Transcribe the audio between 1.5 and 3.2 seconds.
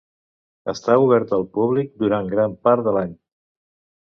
públic durant gran part de l'any.